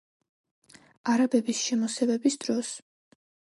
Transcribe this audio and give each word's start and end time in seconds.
არაბების 1.15 1.61
შემოსევების 1.67 2.41
დროს. 2.47 2.75